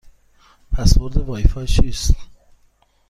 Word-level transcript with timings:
پسورد 0.73 1.17
وای 1.17 1.43
فای 1.43 1.67
چیست؟ 1.67 2.15